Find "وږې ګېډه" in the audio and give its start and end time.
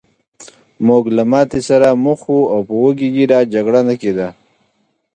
2.81-3.39